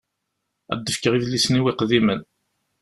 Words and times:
Ad 0.73 0.79
d-fkeɣ 0.85 1.13
idlisen-iw 1.15 1.65
iqdimen. 1.71 2.21